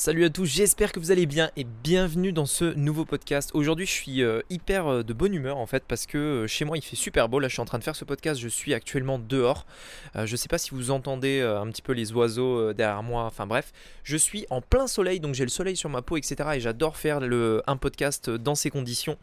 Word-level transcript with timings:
Salut 0.00 0.24
à 0.24 0.30
tous, 0.30 0.46
j'espère 0.46 0.92
que 0.92 0.98
vous 0.98 1.10
allez 1.10 1.26
bien 1.26 1.50
et 1.58 1.64
bienvenue 1.64 2.32
dans 2.32 2.46
ce 2.46 2.72
nouveau 2.72 3.04
podcast. 3.04 3.50
Aujourd'hui 3.52 3.84
je 3.84 3.90
suis 3.90 4.22
euh, 4.22 4.40
hyper 4.48 4.86
euh, 4.86 5.02
de 5.02 5.12
bonne 5.12 5.34
humeur 5.34 5.58
en 5.58 5.66
fait 5.66 5.84
parce 5.86 6.06
que 6.06 6.16
euh, 6.16 6.46
chez 6.46 6.64
moi 6.64 6.78
il 6.78 6.82
fait 6.82 6.96
super 6.96 7.28
beau, 7.28 7.38
là 7.38 7.48
je 7.48 7.52
suis 7.52 7.60
en 7.60 7.66
train 7.66 7.78
de 7.78 7.84
faire 7.84 7.94
ce 7.94 8.06
podcast, 8.06 8.40
je 8.40 8.48
suis 8.48 8.72
actuellement 8.72 9.18
dehors. 9.18 9.66
je 10.14 10.36
sais 10.36 10.48
pas 10.48 10.56
si 10.56 10.70
vous 10.70 10.90
entendez 10.90 11.42
un 11.42 11.66
petit 11.66 11.82
peu 11.82 11.92
les 11.92 12.14
oiseaux 12.14 12.72
derrière 12.72 13.02
moi, 13.02 13.24
enfin 13.24 13.46
bref, 13.46 13.72
je 14.02 14.16
suis 14.16 14.46
en 14.48 14.62
plein 14.62 14.86
soleil 14.86 15.20
donc 15.20 15.34
j'ai 15.34 15.44
le 15.44 15.50
soleil 15.50 15.76
sur 15.76 15.90
ma 15.90 16.00
peau 16.00 16.16
etc. 16.16 16.48
et 16.54 16.60
j'adore 16.60 16.96
faire 16.96 17.20
un 17.20 17.76
podcast 17.76 18.30
dans 18.30 18.54
ces 18.54 18.70
conditions. 18.70 19.18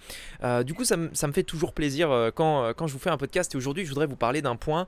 du 0.63 0.75
coup 0.75 0.85
ça, 0.85 0.95
me 0.95 1.31
fait 1.33 1.41
toujours 1.41 1.73
plaisir 1.73 2.31
quand, 2.35 2.71
je 2.85 2.93
vous 2.93 2.99
fais 2.99 3.09
un 3.09 3.17
podcast 3.17 3.55
et 3.55 3.57
aujourd'hui 3.57 3.83
je 3.83 3.89
voudrais 3.89 4.05
vous 4.05 4.15
parler 4.15 4.43
d'un 4.43 4.55
point 4.55 4.85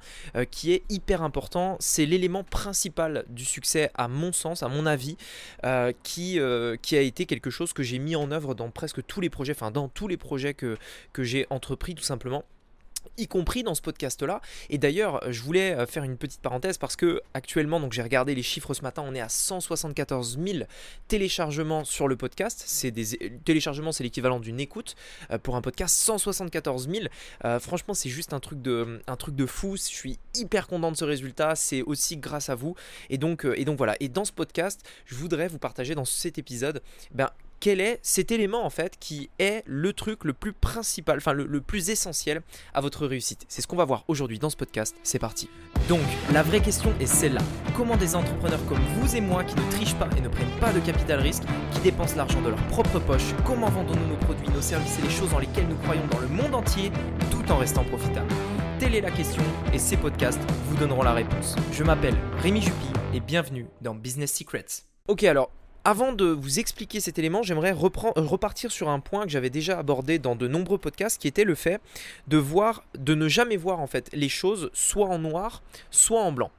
qui 0.51 0.71
est 0.71 0.83
hyper 0.89 1.23
important, 1.23 1.77
c'est 1.79 2.05
l'élément 2.05 2.43
principal 2.43 3.25
du 3.27 3.43
succès 3.43 3.89
à 3.95 4.07
mon 4.07 4.31
sens, 4.33 4.61
à 4.61 4.67
mon 4.67 4.85
avis. 4.85 5.17
Qui, 6.03 6.39
euh, 6.39 6.75
qui 6.81 6.95
a 6.97 7.01
été 7.01 7.25
quelque 7.25 7.49
chose 7.49 7.73
que 7.73 7.83
j'ai 7.83 7.99
mis 7.99 8.15
en 8.15 8.31
œuvre 8.31 8.55
dans 8.55 8.69
presque 8.69 9.05
tous 9.05 9.21
les 9.21 9.29
projets, 9.29 9.53
enfin 9.53 9.71
dans 9.71 9.89
tous 9.89 10.07
les 10.07 10.17
projets 10.17 10.53
que 10.53 10.77
j'ai 11.17 11.45
entrepris 11.49 11.95
tout 11.95 12.03
simplement 12.03 12.43
y 13.17 13.27
compris 13.27 13.63
dans 13.63 13.75
ce 13.75 13.81
podcast 13.81 14.21
là 14.21 14.41
et 14.69 14.77
d'ailleurs 14.77 15.21
je 15.31 15.41
voulais 15.41 15.73
euh, 15.73 15.85
faire 15.85 16.03
une 16.03 16.17
petite 16.17 16.41
parenthèse 16.41 16.77
parce 16.77 16.95
que 16.95 17.21
actuellement 17.33 17.79
donc 17.79 17.93
j'ai 17.93 18.01
regardé 18.01 18.35
les 18.35 18.43
chiffres 18.43 18.73
ce 18.73 18.81
matin 18.81 19.03
on 19.05 19.13
est 19.13 19.21
à 19.21 19.29
174 19.29 20.39
000 20.43 20.63
téléchargements 21.07 21.83
sur 21.83 22.07
le 22.07 22.15
podcast. 22.15 22.63
C'est 22.65 22.91
des 22.91 23.31
téléchargements 23.45 23.91
c'est 23.91 24.03
l'équivalent 24.03 24.39
d'une 24.39 24.59
écoute 24.59 24.95
euh, 25.31 25.37
pour 25.37 25.55
un 25.55 25.61
podcast 25.61 25.95
174 25.95 26.89
000 26.89 27.05
euh, 27.45 27.59
franchement 27.59 27.93
c'est 27.93 28.09
juste 28.09 28.33
un 28.33 28.39
truc 28.39 28.61
de 28.61 29.01
un 29.07 29.15
truc 29.15 29.35
de 29.35 29.45
fou. 29.45 29.75
Je 29.77 29.81
suis 29.81 30.19
hyper 30.35 30.67
content 30.67 30.91
de 30.91 30.97
ce 30.97 31.05
résultat. 31.05 31.55
C'est 31.55 31.81
aussi 31.81 32.17
grâce 32.17 32.49
à 32.49 32.55
vous. 32.55 32.75
Et 33.09 33.17
donc 33.17 33.45
et 33.55 33.65
donc 33.65 33.77
voilà. 33.77 33.95
Et 33.99 34.09
dans 34.09 34.25
ce 34.25 34.31
podcast 34.31 34.87
je 35.05 35.15
voudrais 35.15 35.47
vous 35.47 35.59
partager 35.59 35.95
dans 35.95 36.05
cet 36.05 36.37
épisode 36.37 36.81
ben 37.13 37.29
quel 37.59 37.81
est 37.81 37.99
cet 38.01 38.31
élément 38.31 38.65
en 38.65 38.69
fait 38.69 38.97
qui 38.99 39.29
est 39.39 39.63
le 39.65 39.93
truc 39.93 40.23
le 40.23 40.33
plus 40.33 40.53
principal, 40.53 41.17
enfin 41.17 41.33
le, 41.33 41.61
plus 41.61 41.89
essentiel 41.89 42.41
à 42.73 42.81
votre 42.81 43.05
réussite? 43.05 43.45
C'est 43.49 43.61
ce 43.61 43.67
qu'on 43.67 43.75
va 43.75 43.85
voir 43.85 44.05
aujourd'hui 44.07 44.39
dans 44.39 44.49
ce 44.49 44.55
podcast. 44.55 44.95
C'est 45.03 45.19
parti. 45.19 45.49
Donc, 45.87 46.01
la 46.31 46.43
vraie 46.43 46.61
question 46.61 46.93
est 46.99 47.05
celle-là. 47.05 47.41
Comment 47.75 47.97
des 47.97 48.15
entrepreneurs 48.15 48.63
comme 48.67 48.79
vous 48.95 49.15
et 49.15 49.21
moi 49.21 49.43
qui 49.43 49.55
ne 49.55 49.71
trichent 49.71 49.95
pas 49.95 50.09
et 50.17 50.21
ne 50.21 50.29
prennent 50.29 50.59
pas 50.59 50.71
de 50.71 50.79
capital 50.79 51.19
risque, 51.19 51.43
qui 51.73 51.79
dépensent 51.81 52.15
l'argent 52.15 52.41
de 52.41 52.49
leur 52.49 52.67
propre 52.67 52.99
poche, 52.99 53.33
comment 53.45 53.69
vendons-nous 53.69 54.07
nos 54.07 54.17
produits, 54.17 54.49
nos 54.49 54.61
services 54.61 54.99
et 54.99 55.01
les 55.01 55.09
choses 55.09 55.31
dans 55.31 55.39
lesquelles 55.39 55.67
nous 55.67 55.77
croyons 55.77 56.05
dans 56.11 56.19
le 56.19 56.27
monde 56.27 56.55
entier 56.55 56.91
tout 57.31 57.51
en 57.51 57.57
restant 57.57 57.83
profitables? 57.83 58.31
Telle 58.79 58.95
est 58.95 59.01
la 59.01 59.11
question 59.11 59.43
et 59.73 59.79
ces 59.79 59.97
podcasts 59.97 60.39
vous 60.67 60.77
donneront 60.77 61.03
la 61.03 61.13
réponse. 61.13 61.55
Je 61.73 61.83
m'appelle 61.83 62.15
Rémi 62.41 62.61
Jupy 62.61 62.87
et 63.13 63.19
bienvenue 63.19 63.67
dans 63.81 63.93
Business 63.93 64.33
Secrets. 64.33 64.65
Ok 65.09 65.23
alors, 65.23 65.51
avant 65.89 66.13
de 66.13 66.25
vous 66.25 66.59
expliquer 66.59 66.99
cet 66.99 67.17
élément, 67.17 67.41
j'aimerais 67.41 67.71
repartir 67.71 68.71
sur 68.71 68.89
un 68.89 68.99
point 68.99 69.23
que 69.23 69.31
j'avais 69.31 69.49
déjà 69.49 69.79
abordé 69.79 70.19
dans 70.19 70.35
de 70.35 70.47
nombreux 70.47 70.77
podcasts, 70.77 71.19
qui 71.19 71.27
était 71.27 71.43
le 71.43 71.55
fait 71.55 71.81
de 72.27 73.15
ne 73.15 73.27
jamais 73.27 73.57
voir 73.57 73.79
en 73.79 73.87
fait 73.87 74.07
les 74.13 74.29
choses 74.29 74.69
soit 74.71 75.07
en 75.07 75.17
noir, 75.17 75.63
soit 75.89 76.21
en 76.21 76.31
blanc. 76.31 76.51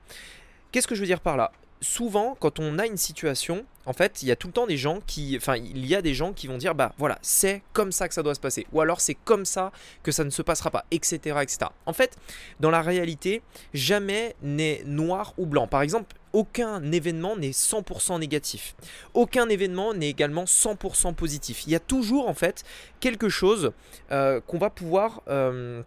Qu'est-ce 0.72 0.88
que 0.88 0.96
je 0.96 1.00
veux 1.00 1.06
dire 1.06 1.20
par 1.20 1.36
là? 1.36 1.52
Souvent, 1.80 2.36
quand 2.40 2.58
on 2.58 2.80
a 2.80 2.86
une 2.86 2.96
situation, 2.96 3.64
en 3.86 3.92
fait, 3.92 4.20
il 4.20 4.28
y 4.28 4.32
a 4.32 4.36
tout 4.36 4.48
le 4.48 4.52
temps 4.52 4.66
des 4.66 4.76
gens 4.76 4.98
qui, 5.06 5.36
enfin, 5.36 5.56
il 5.56 5.86
y 5.86 5.94
a 5.94 6.02
des 6.02 6.12
gens 6.12 6.32
qui 6.32 6.48
vont 6.48 6.58
dire, 6.58 6.74
bah 6.74 6.92
voilà, 6.98 7.18
c'est 7.22 7.62
comme 7.72 7.92
ça 7.92 8.08
que 8.08 8.14
ça 8.14 8.24
doit 8.24 8.34
se 8.34 8.40
passer, 8.40 8.66
ou 8.72 8.80
alors 8.80 9.00
c'est 9.00 9.14
comme 9.14 9.44
ça 9.44 9.70
que 10.02 10.10
ça 10.10 10.24
ne 10.24 10.30
se 10.30 10.42
passera 10.42 10.70
pas, 10.70 10.84
etc., 10.90 11.38
etc. 11.40 11.58
En 11.86 11.92
fait, 11.92 12.18
dans 12.58 12.70
la 12.70 12.82
réalité, 12.82 13.42
jamais 13.72 14.34
n'est 14.42 14.82
noir 14.84 15.34
ou 15.38 15.46
blanc. 15.46 15.68
Par 15.68 15.82
exemple, 15.82 16.16
aucun 16.32 16.92
événement 16.92 17.36
n'est 17.36 17.50
100% 17.50 18.18
négatif. 18.20 18.74
Aucun 19.14 19.48
événement 19.48 19.94
n'est 19.94 20.10
également 20.10 20.44
100% 20.44 21.14
positif. 21.14 21.66
Il 21.66 21.72
y 21.72 21.74
a 21.74 21.80
toujours 21.80 22.28
en 22.28 22.34
fait 22.34 22.64
quelque 23.00 23.28
chose 23.28 23.72
euh, 24.12 24.40
qu'on 24.40 24.58
va 24.58 24.70
pouvoir 24.70 25.22
euh, 25.28 25.82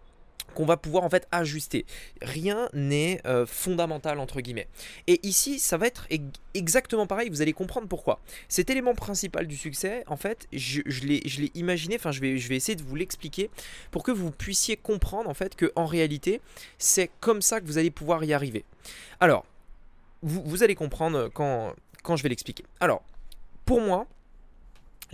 qu'on 0.54 0.64
va 0.64 0.76
pouvoir 0.76 1.04
en 1.04 1.10
fait 1.10 1.26
ajuster. 1.32 1.84
Rien 2.22 2.68
n'est 2.72 3.20
euh, 3.26 3.44
fondamental 3.44 4.18
entre 4.18 4.40
guillemets. 4.40 4.68
Et 5.06 5.20
ici, 5.26 5.58
ça 5.58 5.76
va 5.76 5.86
être 5.86 6.06
exactement 6.54 7.06
pareil, 7.06 7.28
vous 7.28 7.42
allez 7.42 7.52
comprendre 7.52 7.88
pourquoi. 7.88 8.20
Cet 8.48 8.70
élément 8.70 8.94
principal 8.94 9.46
du 9.46 9.56
succès, 9.56 10.04
en 10.06 10.16
fait, 10.16 10.46
je, 10.52 10.80
je 10.86 11.02
l'ai 11.06 11.50
imaginé, 11.54 11.96
enfin 11.96 12.12
je 12.12 12.20
vais, 12.20 12.38
je 12.38 12.48
vais 12.48 12.56
essayer 12.56 12.76
de 12.76 12.82
vous 12.82 12.94
l'expliquer 12.96 13.50
pour 13.90 14.02
que 14.02 14.12
vous 14.12 14.30
puissiez 14.30 14.76
comprendre 14.76 15.28
en 15.28 15.34
fait 15.34 15.56
que 15.56 15.72
en 15.76 15.86
réalité, 15.86 16.40
c'est 16.78 17.10
comme 17.20 17.42
ça 17.42 17.60
que 17.60 17.66
vous 17.66 17.78
allez 17.78 17.90
pouvoir 17.90 18.22
y 18.24 18.32
arriver. 18.32 18.64
Alors, 19.20 19.44
vous, 20.24 20.62
allez 20.62 20.74
comprendre 20.74 21.28
quand 21.28 21.74
je 22.16 22.22
vais 22.22 22.28
l'expliquer. 22.30 22.64
Alors, 22.80 23.02
pour 23.64 23.80
moi, 23.80 24.06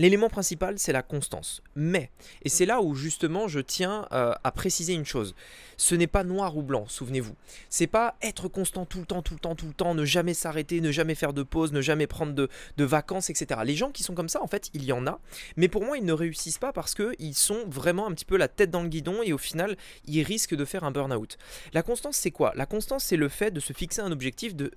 L'élément 0.01 0.31
principal, 0.31 0.79
c'est 0.79 0.95
la 0.95 1.03
constance. 1.03 1.63
Mais, 1.75 2.11
et 2.43 2.49
c'est 2.49 2.65
là 2.65 2.81
où 2.81 2.95
justement 2.95 3.49
je 3.49 3.61
tiens 3.61 4.09
euh, 4.13 4.33
à 4.43 4.51
préciser 4.51 4.95
une 4.95 5.05
chose, 5.05 5.35
ce 5.77 5.95
n'est 5.95 6.07
pas 6.07 6.25
noir 6.25 6.57
ou 6.57 6.63
blanc, 6.63 6.87
souvenez-vous. 6.89 7.35
C'est 7.69 7.87
pas 7.87 8.17
être 8.23 8.49
constant 8.49 8.87
tout 8.87 9.01
le 9.01 9.05
temps, 9.05 9.21
tout 9.21 9.35
le 9.35 9.41
temps, 9.41 9.55
tout 9.55 9.67
le 9.67 9.75
temps, 9.75 9.95
ne 9.95 10.07
jamais 10.07 10.33
s'arrêter, 10.33 10.81
ne 10.81 10.91
jamais 10.91 11.15
faire 11.15 11.35
de 11.35 11.43
pause, 11.43 11.75
ne 11.75 11.83
jamais 11.83 12.07
prendre 12.07 12.33
de, 12.33 12.49
vacances, 12.83 13.29
etc. 13.29 13.61
Les 13.63 13.77
gens 13.77 13.91
qui 13.91 14.03
sont 14.03 14.15
comme 14.15 14.31
ça, 14.31 14.43
en 14.43 14.47
fait, 14.47 14.71
il 14.73 14.85
y 14.85 14.93
en 14.93 15.07
a, 15.07 15.21
mais 15.59 15.69
pour 15.69 15.85
moi, 15.85 15.99
ils 15.99 16.05
ne 16.07 16.15
réussissent 16.15 16.57
pas 16.57 16.73
parce 16.73 16.95
qu'ils 16.95 17.35
sont 17.35 17.67
vraiment 17.67 18.07
un 18.07 18.13
petit 18.13 18.25
peu 18.25 18.39
la 18.39 18.49
tête 18.49 18.71
dans 18.71 18.83
le 18.83 18.89
guidon 18.89 19.23
et 19.23 19.35
au 19.35 19.39
final, 19.39 19.77
ils 20.07 20.23
risquent 20.23 20.55
de 20.55 20.65
faire 20.65 20.85
un 20.85 20.93
burn-out. 20.93 21.37
La 21.75 21.83
constance, 21.83 22.17
c'est 22.17 22.31
quoi? 22.31 22.55
La 22.57 22.65
constance, 22.65 23.05
c'est 23.05 23.19
le 23.19 23.29
fait 23.29 23.51
de 23.51 23.61
se 23.61 23.75
fixer 23.75 24.01
un 24.01 24.13
objectif, 24.13 24.57
de, 24.57 24.71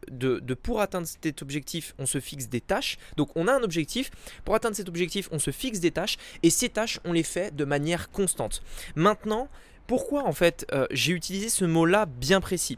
pour 0.55 0.81
atteindre 0.81 1.07
cet 1.07 1.41
objectif, 1.41 1.95
on 1.97 2.05
se 2.05 2.19
fixe 2.19 2.49
des 2.49 2.59
tâches. 2.59 2.97
Donc 3.15 3.29
on 3.35 3.47
a 3.47 3.53
un 3.53 3.63
objectif, 3.63 4.11
pour 4.43 4.53
atteindre 4.53 4.75
cet 4.75 4.89
objectif, 4.89 5.12
on 5.31 5.39
se 5.39 5.51
fixe 5.51 5.79
des 5.79 5.91
tâches 5.91 6.17
et 6.41 6.49
ces 6.49 6.69
tâches, 6.69 6.99
on 7.05 7.13
les 7.13 7.23
fait 7.23 7.55
de 7.55 7.65
manière 7.65 8.11
constante. 8.11 8.63
Maintenant, 8.95 9.49
pourquoi 9.87 10.23
en 10.25 10.33
fait 10.33 10.65
euh, 10.71 10.87
j'ai 10.91 11.13
utilisé 11.13 11.49
ce 11.49 11.65
mot-là 11.65 12.05
bien 12.05 12.41
précis? 12.41 12.77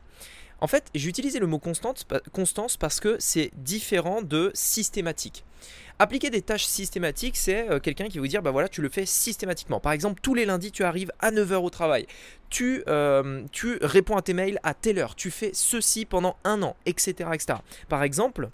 En 0.62 0.68
fait, 0.68 0.85
j'ai 0.96 1.09
utilisé 1.09 1.40
le 1.40 1.47
mot 1.47 1.59
constante, 1.59 2.07
constance 2.31 2.78
parce 2.78 3.00
que 3.00 3.18
c'est 3.19 3.51
différent 3.56 4.22
de 4.22 4.51
systématique. 4.53 5.44
Appliquer 6.00 6.29
des 6.29 6.41
tâches 6.41 6.66
systématiques, 6.66 7.38
c'est 7.38 7.69
euh, 7.69 7.79
quelqu'un 7.79 8.07
qui 8.07 8.19
vous 8.19 8.28
dire, 8.28 8.41
bah 8.41 8.52
voilà, 8.52 8.67
tu 8.67 8.81
le 8.81 8.90
fais 8.90 9.06
systématiquement. 9.06 9.79
Par 9.79 9.91
exemple, 9.91 10.19
tous 10.22 10.34
les 10.34 10.46
lundis, 10.46 10.72
tu 10.72 10.84
arrives 10.84 11.12
à 11.19 11.31
9h 11.31 11.56
au 11.56 11.69
travail. 11.69 12.06
Tu, 12.50 12.84
euh, 12.88 13.44
tu 13.52 13.78
réponds 13.81 14.17
à 14.17 14.22
tes 14.22 14.34
mails 14.34 14.59
à 14.63 14.73
telle 14.73 15.00
heure. 15.00 15.16
Tu 15.16 15.31
fais 15.31 15.52
ceci 15.53 16.06
pendant 16.06 16.35
un 16.44 16.63
an, 16.63 16.75
etc. 16.85 17.29
etc. 17.34 17.59
Par 17.88 18.03
exemple, 18.03 18.50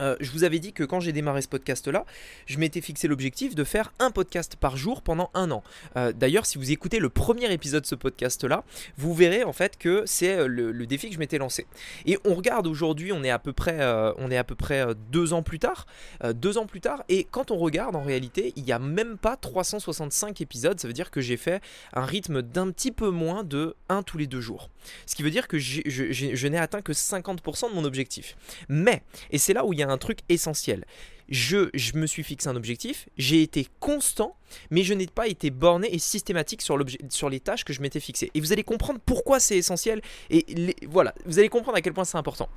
euh, 0.00 0.16
je 0.20 0.30
vous 0.30 0.44
avais 0.44 0.58
dit 0.58 0.72
que 0.72 0.84
quand 0.84 1.00
j'ai 1.00 1.12
démarré 1.12 1.42
ce 1.42 1.48
podcast-là, 1.48 2.04
je 2.46 2.58
m'étais 2.58 2.80
fixé 2.80 3.08
l'objectif 3.08 3.54
de 3.54 3.64
faire 3.64 3.92
un 3.98 4.10
podcast 4.10 4.56
par 4.56 4.76
jour 4.76 5.02
pendant 5.02 5.30
un 5.34 5.50
an. 5.50 5.62
Euh, 5.96 6.12
d'ailleurs, 6.12 6.46
si 6.46 6.58
vous 6.58 6.70
écoutez 6.70 6.98
le 6.98 7.08
premier 7.08 7.52
épisode 7.52 7.82
de 7.82 7.86
ce 7.86 7.94
podcast-là, 7.94 8.64
vous 8.96 9.14
verrez 9.14 9.44
en 9.44 9.52
fait 9.52 9.76
que 9.78 10.02
c'est 10.06 10.36
euh, 10.36 10.46
le, 10.46 10.86
défi 10.86 11.08
que 11.08 11.14
je 11.14 11.18
m'étais 11.18 11.38
lancé. 11.38 11.66
Et 12.04 12.18
on 12.24 12.34
regarde 12.34 12.66
aujourd'hui, 12.66 13.12
on 13.12 13.24
est 13.24 13.30
à 13.30 13.40
peu 13.40 13.52
près, 13.52 13.84
on 14.18 14.30
est 14.30 14.36
à 14.36 14.44
peu 14.44 14.54
près 14.54 14.86
deux 15.10 15.32
ans 15.32 15.42
plus 15.42 15.58
tard, 15.58 15.86
deux 16.32 16.58
ans 16.58 16.66
plus 16.66 16.80
tard, 16.80 17.02
et 17.08 17.24
quand 17.24 17.50
on 17.50 17.56
regarde 17.56 17.96
en 17.96 18.02
réalité, 18.02 18.52
il 18.54 18.62
n'y 18.62 18.70
a 18.70 18.78
même 18.78 19.18
pas 19.18 19.36
365 19.36 20.40
épisodes. 20.40 20.78
Ça 20.78 20.86
veut 20.86 20.94
dire 20.94 21.10
que 21.10 21.20
j'ai 21.20 21.36
fait 21.36 21.60
un 21.92 22.04
rythme 22.04 22.42
d'un 22.42 22.70
petit 22.70 22.92
peu 22.92 23.10
moins 23.10 23.42
de 23.42 23.74
un 23.88 24.04
tous 24.04 24.16
les 24.16 24.28
deux 24.28 24.40
jours. 24.40 24.70
Ce 25.06 25.16
qui 25.16 25.24
veut 25.24 25.30
dire 25.30 25.48
que 25.48 25.58
je 25.58 26.46
n'ai 26.46 26.58
atteint 26.58 26.82
que 26.82 26.92
50% 26.92 27.70
de 27.70 27.74
mon 27.74 27.84
objectif. 27.84 28.36
Mais, 28.68 29.02
et 29.30 29.38
c'est 29.38 29.52
là 29.52 29.64
où 29.64 29.72
il 29.72 29.80
y 29.80 29.82
a 29.82 29.85
un 29.90 29.98
truc 29.98 30.20
essentiel. 30.28 30.84
Je, 31.28 31.96
me 31.96 32.06
suis 32.06 32.22
fixé 32.22 32.48
un 32.48 32.54
objectif, 32.54 33.08
j'ai 33.18 33.42
été 33.42 33.66
constant, 33.80 34.36
mais 34.70 34.84
je 34.84 34.94
n'ai 34.94 35.06
pas 35.06 35.26
été 35.26 35.50
borné 35.50 35.92
et 35.92 35.98
systématique 35.98 36.62
sur, 36.62 36.78
sur 37.10 37.28
les 37.28 37.40
tâches 37.40 37.64
que 37.64 37.72
je 37.72 37.80
m'étais 37.80 37.98
fixé. 37.98 38.30
Et 38.34 38.40
vous 38.40 38.52
allez 38.52 38.62
comprendre 38.62 39.00
pourquoi 39.04 39.40
c'est 39.40 39.56
essentiel, 39.56 40.02
et 40.30 40.44
voilà, 40.86 41.14
vous 41.24 41.38
allez 41.38 41.48
comprendre 41.48 41.76
à 41.76 41.80
quel 41.80 41.94
point 41.94 42.04
c'est 42.04 42.18
important. 42.18 42.48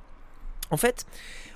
En 0.70 0.76
fait, 0.76 1.04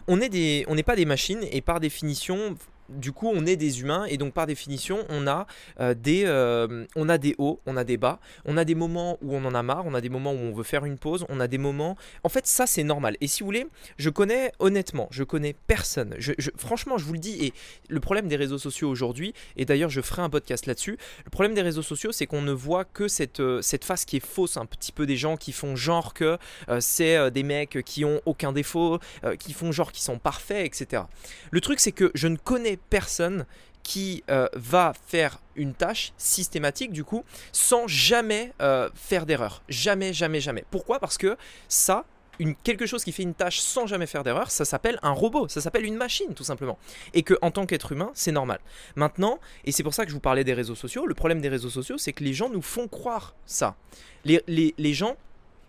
on 0.09 0.17
n'est 0.17 0.83
pas 0.85 0.97
des 0.97 1.05
machines, 1.05 1.47
et 1.53 1.61
par 1.61 1.79
définition, 1.79 2.57
du 2.89 3.13
coup, 3.13 3.31
on 3.33 3.47
est 3.47 3.57
des 3.57 3.81
humains 3.81 4.05
et 4.07 4.17
donc 4.17 4.35
par 4.35 4.47
définition, 4.47 5.05
on 5.09 5.27
a, 5.27 5.47
euh, 5.81 5.95
des, 5.95 6.25
euh, 6.27 6.85
on 6.97 7.09
a 7.09 7.19
des 7.19 7.35
hauts, 7.39 7.61
on 7.67 7.77
a 7.77 7.85
des 7.85 7.97
bas, 7.97 8.21
on 8.45 8.57
a 8.57 8.65
des 8.65 8.75
moments 8.75 9.19
où 9.23 9.35
on 9.35 9.45
en 9.45 9.55
a 9.55 9.63
marre, 9.63 9.87
on 9.87 9.95
a 9.95 10.01
des 10.01 10.09
moments 10.09 10.33
où 10.33 10.39
on 10.39 10.53
veut 10.53 10.65
faire 10.65 10.85
une 10.85 10.99
pause, 10.99 11.25
on 11.29 11.41
a 11.41 11.49
des 11.49 11.59
moments. 11.59 11.97
En 12.23 12.29
fait, 12.29 12.47
ça 12.47 12.67
c'est 12.67 12.85
normal. 12.85 13.17
Et 13.21 13.27
si 13.27 13.41
vous 13.41 13.47
voulez, 13.47 13.67
je 13.97 14.11
connais 14.11 14.53
honnêtement, 14.59 15.09
je 15.11 15.25
connais 15.25 15.55
personne. 15.67 16.17
Franchement, 16.57 16.99
je 16.99 17.05
vous 17.05 17.15
le 17.15 17.19
dis. 17.19 17.45
Et 17.45 17.53
le 17.89 18.01
problème 18.01 18.29
des 18.29 18.37
réseaux 18.37 18.59
sociaux 18.59 18.89
aujourd'hui, 18.89 19.35
et 19.57 19.65
d'ailleurs, 19.65 19.91
je 19.91 20.01
ferai 20.01 20.23
un 20.23 20.31
podcast 20.31 20.67
là-dessus. 20.67 20.99
Le 21.25 21.31
problème 21.31 21.55
des 21.55 21.63
réseaux 21.63 21.83
sociaux, 21.83 22.13
c'est 22.13 22.27
qu'on 22.27 22.43
ne 22.43 22.53
voit 22.53 22.85
que 22.85 23.09
cette, 23.09 23.41
euh, 23.41 23.63
cette 23.63 23.85
face 23.85 24.05
qui 24.05 24.17
est 24.17 24.25
fausse 24.25 24.57
un 24.57 24.67
petit 24.67 24.93
peu 24.93 25.07
des 25.07 25.17
gens 25.17 25.37
qui 25.37 25.53
font 25.53 25.77
genre 25.77 26.15
que 26.15 26.39
c'est 26.81 27.31
des 27.31 27.43
mecs 27.43 27.79
qui 27.85 28.05
ont 28.05 28.21
aucun 28.27 28.53
défaut, 28.53 28.99
qui 29.39 29.53
font 29.53 29.73
genre 29.73 29.93
qui 29.93 30.03
sont 30.03 30.19
parfaits, 30.19 30.67
etc. 30.67 31.03
Le 31.51 31.61
truc, 31.61 31.81
c'est 31.81 31.93
que 31.93 32.11
je 32.15 32.29
ne 32.29 32.37
connais 32.37 32.74
personne 32.77 33.47
qui 33.85 34.25
euh, 34.31 34.49
va 34.55 34.95
faire 35.07 35.39
une 35.55 35.75
tâche 35.75 36.13
systématique 36.17 36.91
du 36.91 37.05
coup 37.05 37.23
sans 37.53 37.87
jamais 37.87 38.53
euh, 38.61 38.89
faire 38.95 39.27
d'erreur. 39.27 39.63
Jamais, 39.69 40.13
jamais, 40.13 40.41
jamais. 40.41 40.65
Pourquoi? 40.71 40.99
Parce 40.99 41.19
que 41.19 41.37
ça, 41.69 42.07
une, 42.39 42.57
quelque 42.57 42.87
chose 42.87 43.05
qui 43.05 43.13
fait 43.13 43.23
une 43.23 43.35
tâche 43.35 43.61
sans 43.61 43.87
jamais 43.87 44.07
faire 44.07 44.25
d'erreur, 44.25 44.51
ça 44.51 44.65
s'appelle 44.65 44.99
un 45.03 45.13
robot, 45.13 45.49
ça 45.49 45.61
s'appelle 45.61 45.85
une 45.85 45.97
machine 45.97 46.35
tout 46.35 46.45
simplement. 46.45 46.79
Et 47.13 47.23
que 47.23 47.35
en 47.43 47.51
tant 47.51 47.67
qu'être 47.67 47.93
humain, 47.93 48.11
c'est 48.15 48.33
normal. 48.33 48.59
Maintenant, 48.97 49.39
et 49.65 49.71
c'est 49.71 49.83
pour 49.83 49.95
ça 49.95 50.05
que 50.05 50.11
je 50.11 50.15
vous 50.15 50.21
parlais 50.21 50.45
des 50.45 50.55
réseaux 50.55 50.75
sociaux, 50.75 51.07
le 51.07 51.15
problème 51.15 51.41
des 51.41 51.51
réseaux 51.51 51.71
sociaux, 51.71 51.99
c'est 51.99 52.15
que 52.15 52.25
les 52.25 52.33
gens 52.33 52.49
nous 52.49 52.63
font 52.63 52.89
croire 52.89 53.35
ça. 53.47 53.77
Les, 54.25 54.43
les, 54.49 54.75
les 54.79 54.95
gens 54.95 55.17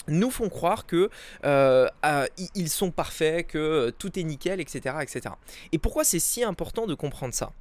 nous 0.07 0.31
font 0.31 0.49
croire 0.49 0.85
que 0.85 1.09
euh, 1.45 1.87
euh, 2.05 2.27
ils 2.55 2.69
sont 2.69 2.91
parfaits, 2.91 3.47
que 3.47 3.91
tout 3.97 4.17
est 4.19 4.23
nickel, 4.23 4.59
etc., 4.59 4.97
etc. 5.01 5.35
Et 5.71 5.77
pourquoi 5.77 6.03
c'est 6.03 6.19
si 6.19 6.43
important 6.43 6.85
de 6.85 6.93
comprendre 6.93 7.33
ça 7.33 7.51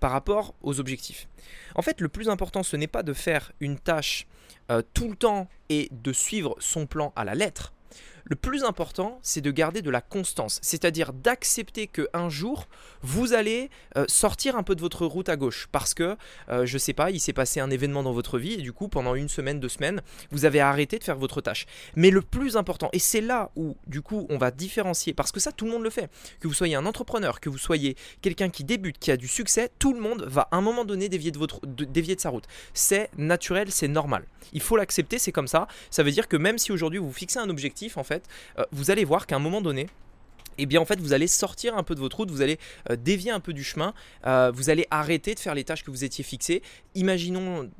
par 0.00 0.10
rapport 0.10 0.54
aux 0.62 0.80
objectifs? 0.80 1.28
En 1.74 1.82
fait, 1.82 2.00
le 2.00 2.08
plus 2.08 2.28
important, 2.28 2.62
ce 2.62 2.76
n'est 2.76 2.86
pas 2.86 3.02
de 3.02 3.12
faire 3.12 3.52
une 3.60 3.78
tâche 3.78 4.26
euh, 4.70 4.82
tout 4.94 5.08
le 5.08 5.16
temps 5.16 5.48
et 5.68 5.88
de 5.90 6.12
suivre 6.12 6.56
son 6.58 6.86
plan 6.86 7.12
à 7.16 7.24
la 7.24 7.34
lettre. 7.34 7.72
Le 8.24 8.36
plus 8.36 8.64
important, 8.64 9.18
c'est 9.22 9.40
de 9.40 9.50
garder 9.50 9.82
de 9.82 9.90
la 9.90 10.00
constance, 10.00 10.60
c'est-à-dire 10.62 11.12
d'accepter 11.12 11.86
que 11.86 12.08
un 12.12 12.28
jour, 12.28 12.68
vous 13.02 13.32
allez 13.32 13.70
euh, 13.96 14.04
sortir 14.08 14.56
un 14.56 14.62
peu 14.62 14.74
de 14.74 14.80
votre 14.80 15.06
route 15.06 15.28
à 15.28 15.36
gauche 15.36 15.68
parce 15.72 15.92
que, 15.92 16.16
euh, 16.48 16.64
je 16.64 16.78
sais 16.78 16.92
pas, 16.92 17.10
il 17.10 17.20
s'est 17.20 17.32
passé 17.32 17.58
un 17.60 17.70
événement 17.70 18.02
dans 18.02 18.12
votre 18.12 18.38
vie 18.38 18.54
et 18.54 18.62
du 18.62 18.72
coup, 18.72 18.88
pendant 18.88 19.14
une 19.14 19.28
semaine, 19.28 19.58
deux 19.58 19.68
semaines, 19.68 20.02
vous 20.30 20.44
avez 20.44 20.60
arrêté 20.60 20.98
de 20.98 21.04
faire 21.04 21.16
votre 21.16 21.40
tâche. 21.40 21.66
Mais 21.96 22.10
le 22.10 22.22
plus 22.22 22.56
important, 22.56 22.90
et 22.92 22.98
c'est 22.98 23.20
là 23.20 23.50
où, 23.56 23.76
du 23.86 24.02
coup, 24.02 24.26
on 24.30 24.38
va 24.38 24.50
différencier, 24.50 25.14
parce 25.14 25.32
que 25.32 25.40
ça, 25.40 25.50
tout 25.50 25.64
le 25.64 25.72
monde 25.72 25.82
le 25.82 25.90
fait, 25.90 26.08
que 26.40 26.46
vous 26.46 26.54
soyez 26.54 26.76
un 26.76 26.86
entrepreneur, 26.86 27.40
que 27.40 27.48
vous 27.48 27.58
soyez 27.58 27.96
quelqu'un 28.20 28.50
qui 28.50 28.62
débute, 28.62 28.98
qui 28.98 29.10
a 29.10 29.16
du 29.16 29.28
succès, 29.28 29.70
tout 29.78 29.92
le 29.92 30.00
monde 30.00 30.24
va 30.28 30.48
à 30.52 30.56
un 30.56 30.60
moment 30.60 30.84
donné 30.84 31.08
dévier 31.08 31.32
de, 31.32 31.38
votre, 31.38 31.60
dévier 31.66 32.14
de 32.14 32.20
sa 32.20 32.30
route. 32.30 32.44
C'est 32.72 33.10
naturel, 33.16 33.70
c'est 33.70 33.88
normal. 33.88 34.24
Il 34.52 34.60
faut 34.60 34.76
l'accepter, 34.76 35.18
c'est 35.18 35.32
comme 35.32 35.48
ça. 35.48 35.66
Ça 35.90 36.02
veut 36.02 36.10
dire 36.10 36.28
que 36.28 36.36
même 36.36 36.58
si 36.58 36.72
aujourd'hui 36.72 36.98
vous 36.98 37.12
fixez 37.12 37.38
un 37.38 37.48
objectif, 37.48 37.96
en 37.96 38.04
fait, 38.04 38.11
euh, 38.58 38.64
vous 38.72 38.90
allez 38.90 39.04
voir 39.04 39.26
qu'à 39.26 39.36
un 39.36 39.40
moment 39.40 39.60
donné, 39.60 39.82
et 40.58 40.64
eh 40.64 40.66
bien 40.66 40.80
en 40.80 40.84
fait 40.84 41.00
vous 41.00 41.14
allez 41.14 41.28
sortir 41.28 41.76
un 41.76 41.82
peu 41.82 41.94
de 41.94 42.00
votre 42.00 42.18
route, 42.18 42.30
vous 42.30 42.42
allez 42.42 42.58
euh, 42.90 42.96
dévier 42.96 43.30
un 43.30 43.40
peu 43.40 43.52
du 43.52 43.64
chemin, 43.64 43.94
euh, 44.26 44.52
vous 44.54 44.68
allez 44.68 44.86
arrêter 44.90 45.34
de 45.34 45.40
faire 45.40 45.54
les 45.54 45.64
tâches 45.64 45.82
que 45.82 45.90
vous 45.90 46.04
étiez 46.04 46.22
fixées. 46.22 46.62
Imaginons 46.94 47.70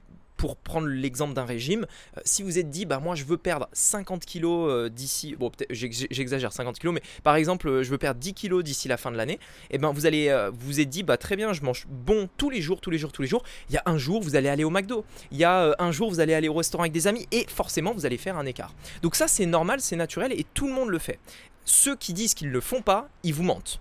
pour 0.42 0.56
prendre 0.56 0.88
l'exemple 0.88 1.34
d'un 1.34 1.44
régime, 1.44 1.86
euh, 2.16 2.20
si 2.24 2.42
vous 2.42 2.58
êtes 2.58 2.68
dit, 2.68 2.84
bah 2.84 2.98
moi 2.98 3.14
je 3.14 3.22
veux 3.22 3.36
perdre 3.36 3.68
50 3.74 4.24
kilos 4.24 4.68
euh, 4.68 4.88
d'ici, 4.88 5.36
bon 5.36 5.52
j'exagère 5.70 6.52
50 6.52 6.80
kilos, 6.80 6.92
mais 6.92 7.02
par 7.22 7.36
exemple 7.36 7.68
euh, 7.68 7.84
je 7.84 7.90
veux 7.90 7.96
perdre 7.96 8.18
10 8.18 8.34
kilos 8.34 8.64
d'ici 8.64 8.88
la 8.88 8.96
fin 8.96 9.12
de 9.12 9.16
l'année, 9.16 9.34
et 9.34 9.76
eh 9.76 9.78
ben 9.78 9.92
vous 9.92 10.04
allez 10.04 10.36
vous 10.52 10.80
êtes 10.80 10.88
dit, 10.88 11.04
bah 11.04 11.16
très 11.16 11.36
bien, 11.36 11.52
je 11.52 11.62
mange 11.62 11.86
bon 11.88 12.28
tous 12.38 12.50
les 12.50 12.60
jours, 12.60 12.80
tous 12.80 12.90
les 12.90 12.98
jours, 12.98 13.12
tous 13.12 13.22
les 13.22 13.28
jours. 13.28 13.44
Il 13.70 13.76
y 13.76 13.78
a 13.78 13.84
un 13.86 13.98
jour 13.98 14.20
vous 14.20 14.34
allez 14.34 14.48
aller 14.48 14.64
au 14.64 14.70
McDo, 14.70 15.04
il 15.30 15.38
y 15.38 15.44
a 15.44 15.76
un 15.78 15.92
jour 15.92 16.10
vous 16.10 16.18
allez 16.18 16.34
aller 16.34 16.48
au 16.48 16.54
restaurant 16.54 16.82
avec 16.82 16.92
des 16.92 17.06
amis, 17.06 17.28
et 17.30 17.46
forcément 17.48 17.92
vous 17.92 18.04
allez 18.04 18.18
faire 18.18 18.36
un 18.36 18.44
écart. 18.44 18.74
Donc 19.02 19.14
ça 19.14 19.28
c'est 19.28 19.46
normal, 19.46 19.80
c'est 19.80 19.94
naturel, 19.94 20.32
et 20.32 20.44
tout 20.54 20.66
le 20.66 20.72
monde 20.72 20.88
le 20.88 20.98
fait. 20.98 21.20
Ceux 21.64 21.94
qui 21.94 22.14
disent 22.14 22.34
qu'ils 22.34 22.48
ne 22.48 22.52
le 22.52 22.60
font 22.60 22.82
pas, 22.82 23.08
ils 23.22 23.32
vous 23.32 23.44
mentent. 23.44 23.80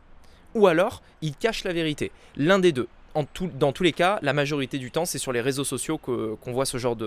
Ou 0.54 0.68
alors, 0.68 1.02
ils 1.24 1.36
cachent 1.36 1.64
la 1.64 1.74
vérité. 1.74 2.12
L'un 2.36 2.60
des 2.60 2.72
deux 2.72 2.88
dans 3.14 3.72
tous 3.72 3.84
les 3.84 3.94
cas, 3.94 4.20
la 4.22 4.34
majorité 4.34 4.78
du 4.78 4.92
temps, 4.92 5.06
c'est 5.06 5.18
sur 5.18 5.32
les 5.32 5.42
réseaux 5.42 5.64
sociaux 5.64 5.98
qu'on 5.98 6.52
voit 6.52 6.66
ce 6.66 6.78
genre 6.78 6.98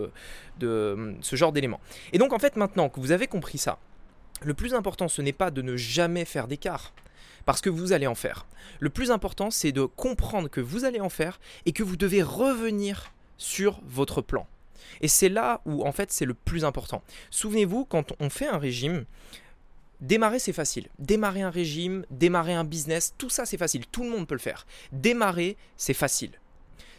ce 0.61 1.37
genre 1.37 1.53
d'éléments. 1.53 1.81
Et 2.13 2.19
donc 2.19 2.33
en 2.33 2.39
fait, 2.39 2.57
maintenant 2.57 2.89
que 2.89 3.01
vous 3.01 3.13
avez 3.13 3.27
compris 3.27 3.59
ça, 3.59 3.79
le 4.43 4.55
plus 4.55 4.75
important, 4.75 5.09
ce 5.09 5.23
n'est 5.23 5.33
pas 5.33 5.51
de 5.51 5.63
ne 5.63 5.77
jamais 5.77 6.25
faire 6.25 6.49
d'écart, 6.49 6.93
parce 7.47 7.61
que 7.61 7.71
vous 7.71 7.93
allez 7.93 8.07
en 8.07 8.15
faire. 8.15 8.47
Le 8.81 8.91
plus 8.91 9.11
important, 9.11 9.51
c'est 9.51 9.73
de 9.73 9.85
comprendre 9.85 10.49
que 10.49 10.61
vous 10.61 10.85
allez 10.85 11.01
en 11.01 11.09
faire 11.09 11.41
et 11.67 11.73
que 11.73 11.83
vous 11.83 11.97
devez 11.97 12.23
revenir 12.23 13.13
sur 13.39 13.81
votre 13.87 14.21
plan. 14.21 14.47
Et 15.01 15.09
c'est 15.09 15.29
là 15.29 15.61
où 15.65 15.87
en 15.87 15.93
fait 15.93 16.13
c'est 16.13 16.25
le 16.25 16.35
plus 16.35 16.65
important. 16.65 17.03
Souvenez-vous, 17.31 17.85
quand 17.85 18.13
on 18.21 18.31
fait 18.31 18.47
un 18.47 18.59
régime, 18.59 19.05
Démarrer, 20.05 20.39
c'est 20.39 20.53
facile. 20.53 20.89
Démarrer 20.99 21.41
un 21.41 21.49
régime, 21.49 22.05
démarrer 22.11 22.53
un 22.53 22.65
business, 22.65 23.15
tout 23.17 23.31
ça, 23.31 23.47
c'est 23.47 23.57
facile. 23.57 23.87
Tout 23.87 24.03
le 24.03 24.11
monde 24.11 24.27
peut 24.27 24.35
le 24.35 24.39
faire. 24.39 24.67
Démarrer, 24.93 25.57
c'est 25.79 25.95
facile. 25.95 26.33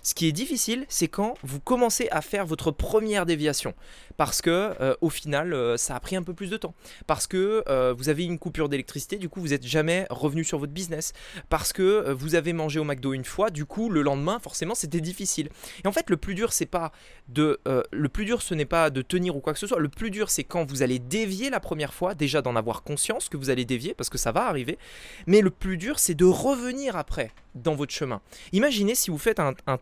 Ce 0.06 0.14
qui 0.14 0.28
est 0.28 0.32
difficile, 0.32 0.86
c'est 0.88 1.08
quand 1.08 1.34
vous 1.42 1.60
commencez 1.60 2.08
à 2.12 2.22
faire 2.22 2.46
votre 2.46 2.70
première 2.70 3.26
déviation. 3.26 3.74
Parce 4.18 4.40
que 4.40 4.76
euh, 4.80 4.94
au 5.02 5.10
final, 5.10 5.52
euh, 5.52 5.78
ça 5.78 5.96
a 5.96 6.00
pris 6.00 6.16
un 6.16 6.22
peu 6.22 6.36
plus 6.36 6.52
de 6.52 6.58
temps. 6.58 6.76
Parce 7.08 7.26
que 7.26 7.64
euh, 7.68 7.92
vous 7.98 8.08
avez 8.08 8.24
une 8.24 8.38
coupure 8.38 8.70
d'électricité, 8.70 9.18
du 9.18 9.30
coup, 9.30 9.42
vous 9.42 9.48
n'êtes 9.48 9.66
jamais 9.66 10.06
revenu 10.12 10.44
sur 10.44 10.60
votre 10.60 10.72
business. 10.72 11.14
Parce 11.50 11.74
que 11.74 12.12
vous 12.12 12.36
avez 12.36 12.54
mangé 12.54 12.80
au 12.80 12.84
McDo 12.84 13.14
une 13.14 13.26
fois, 13.26 13.50
du 13.50 13.66
coup, 13.66 13.90
le 13.90 14.04
lendemain, 14.04 14.38
forcément, 14.38 14.76
c'était 14.76 15.02
difficile. 15.02 15.50
Et 15.84 15.88
en 15.88 15.92
fait, 15.92 16.12
le 16.12 16.18
plus 16.18 16.36
dur, 16.36 16.52
pas 16.70 16.92
de, 17.28 17.60
le 17.92 18.10
plus 18.10 18.26
dur, 18.26 18.44
ce 18.44 18.54
n'est 18.54 18.66
pas 18.66 18.92
de 18.92 19.02
tenir 19.02 19.36
ou 19.36 19.40
quoi 19.40 19.54
que 19.54 19.60
ce 19.60 19.66
soit. 19.66 19.80
Le 19.80 19.90
plus 19.90 20.12
dur, 20.12 20.30
c'est 20.30 20.44
quand 20.44 20.70
vous 20.70 20.84
allez 20.84 21.00
dévier 21.00 21.50
la 21.50 21.60
première 21.60 21.96
fois, 21.96 22.14
déjà 22.14 22.44
d'en 22.44 22.56
avoir 22.56 22.84
conscience 22.84 23.28
que 23.28 23.38
vous 23.38 23.50
allez 23.50 23.66
dévier, 23.66 23.96
parce 23.96 24.12
que 24.12 24.20
ça 24.20 24.32
va 24.32 24.46
arriver. 24.46 24.78
Mais 25.26 25.42
le 25.42 25.50
plus 25.50 25.78
dur, 25.78 25.98
c'est 25.98 26.14
de 26.14 26.26
revenir 26.26 26.96
après 26.96 27.32
dans 27.56 27.76
votre 27.76 27.94
chemin. 27.94 28.22
Imaginez 28.52 28.96
si 28.96 29.10
vous 29.10 29.18
faites 29.18 29.40
un, 29.40 29.54
un 29.68 29.78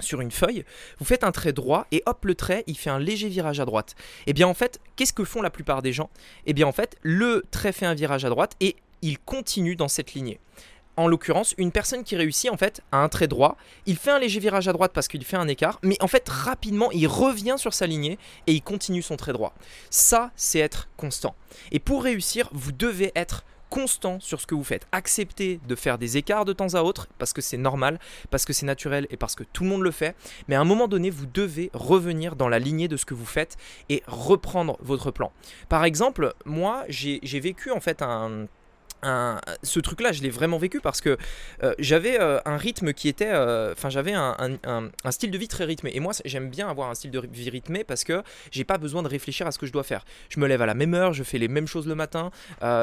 sur 0.00 0.20
une 0.20 0.30
feuille, 0.30 0.64
vous 0.98 1.04
faites 1.04 1.24
un 1.24 1.32
trait 1.32 1.52
droit 1.52 1.86
et 1.90 2.02
hop, 2.06 2.24
le 2.24 2.34
trait, 2.34 2.64
il 2.66 2.78
fait 2.78 2.90
un 2.90 2.98
léger 2.98 3.28
virage 3.28 3.60
à 3.60 3.64
droite. 3.64 3.94
Et 3.98 4.30
eh 4.30 4.32
bien 4.32 4.46
en 4.46 4.54
fait, 4.54 4.80
qu'est-ce 4.96 5.12
que 5.12 5.24
font 5.24 5.42
la 5.42 5.50
plupart 5.50 5.82
des 5.82 5.92
gens? 5.92 6.10
Et 6.46 6.50
eh 6.50 6.54
bien 6.54 6.66
en 6.66 6.72
fait, 6.72 6.96
le 7.02 7.44
trait 7.50 7.72
fait 7.72 7.86
un 7.86 7.94
virage 7.94 8.24
à 8.24 8.28
droite 8.28 8.52
et 8.60 8.76
il 9.02 9.18
continue 9.18 9.76
dans 9.76 9.88
cette 9.88 10.14
lignée. 10.14 10.40
En 10.96 11.06
l'occurrence, 11.06 11.54
une 11.58 11.70
personne 11.70 12.02
qui 12.02 12.16
réussit 12.16 12.50
en 12.50 12.56
fait 12.56 12.80
à 12.90 12.98
un 12.98 13.08
trait 13.08 13.28
droit, 13.28 13.56
il 13.86 13.96
fait 13.96 14.10
un 14.10 14.18
léger 14.18 14.40
virage 14.40 14.66
à 14.66 14.72
droite 14.72 14.90
parce 14.92 15.06
qu'il 15.06 15.24
fait 15.24 15.36
un 15.36 15.46
écart, 15.46 15.78
mais 15.84 15.96
en 16.00 16.08
fait 16.08 16.28
rapidement 16.28 16.90
il 16.90 17.06
revient 17.06 17.54
sur 17.56 17.72
sa 17.72 17.86
lignée 17.86 18.18
et 18.48 18.52
il 18.52 18.62
continue 18.62 19.02
son 19.02 19.16
trait 19.16 19.32
droit. 19.32 19.54
Ça, 19.90 20.32
c'est 20.34 20.58
être 20.58 20.88
constant. 20.96 21.36
Et 21.70 21.78
pour 21.78 22.02
réussir, 22.02 22.48
vous 22.52 22.72
devez 22.72 23.12
être 23.14 23.44
constant 23.70 24.20
sur 24.20 24.40
ce 24.40 24.46
que 24.46 24.54
vous 24.54 24.64
faites. 24.64 24.86
Acceptez 24.92 25.60
de 25.66 25.74
faire 25.74 25.98
des 25.98 26.16
écarts 26.16 26.44
de 26.44 26.52
temps 26.52 26.74
à 26.74 26.82
autre 26.82 27.08
parce 27.18 27.32
que 27.32 27.40
c'est 27.40 27.56
normal, 27.56 27.98
parce 28.30 28.44
que 28.44 28.52
c'est 28.52 28.66
naturel 28.66 29.06
et 29.10 29.16
parce 29.16 29.34
que 29.34 29.44
tout 29.44 29.62
le 29.64 29.68
monde 29.68 29.82
le 29.82 29.90
fait. 29.90 30.16
Mais 30.48 30.54
à 30.54 30.60
un 30.60 30.64
moment 30.64 30.88
donné, 30.88 31.10
vous 31.10 31.26
devez 31.26 31.70
revenir 31.72 32.36
dans 32.36 32.48
la 32.48 32.58
lignée 32.58 32.88
de 32.88 32.96
ce 32.96 33.04
que 33.04 33.14
vous 33.14 33.26
faites 33.26 33.56
et 33.88 34.02
reprendre 34.06 34.78
votre 34.80 35.10
plan. 35.10 35.32
Par 35.68 35.84
exemple, 35.84 36.34
moi, 36.44 36.84
j'ai 36.88 37.40
vécu 37.40 37.70
en 37.70 37.80
fait 37.80 38.02
un 38.02 38.46
ce 39.02 39.80
truc-là, 39.80 40.12
je 40.12 40.22
l'ai 40.22 40.30
vraiment 40.30 40.58
vécu 40.58 40.80
parce 40.80 41.00
que 41.00 41.16
euh, 41.62 41.74
j'avais 41.78 42.20
euh, 42.20 42.40
un 42.44 42.56
rythme 42.56 42.92
qui 42.92 43.08
était, 43.08 43.30
euh, 43.30 43.72
enfin 43.72 43.90
j'avais 43.90 44.12
un, 44.12 44.36
style 45.10 45.30
de 45.30 45.38
vie 45.38 45.48
très 45.48 45.64
rythmé. 45.64 45.90
Et 45.94 46.00
moi, 46.00 46.12
j'aime 46.24 46.50
bien 46.50 46.68
avoir 46.68 46.90
un 46.90 46.94
style 46.94 47.10
de 47.10 47.20
vie 47.32 47.50
rythmé 47.50 47.84
parce 47.84 48.04
que 48.04 48.22
j'ai 48.50 48.64
pas 48.64 48.78
besoin 48.78 49.02
de 49.02 49.08
réfléchir 49.08 49.46
à 49.46 49.52
ce 49.52 49.58
que 49.58 49.66
je 49.66 49.72
dois 49.72 49.82
faire. 49.82 50.04
Je 50.28 50.40
me 50.40 50.46
lève 50.46 50.62
à 50.62 50.66
la 50.66 50.74
même 50.74 50.94
heure, 50.94 51.12
je 51.12 51.22
fais 51.22 51.38
les 51.38 51.48
mêmes 51.48 51.66
choses 51.66 51.86
le 51.86 51.94
matin. 51.94 52.30